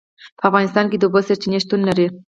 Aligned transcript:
په 0.39 0.43
افغانستان 0.49 0.85
کې 0.89 0.97
د 0.99 1.03
اوبو 1.05 1.19
سرچینې 1.27 1.59
شتون 1.63 1.81
لري. 1.89 2.07